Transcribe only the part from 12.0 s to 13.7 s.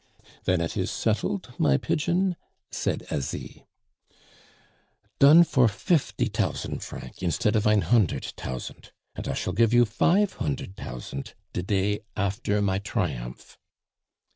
after my triumph."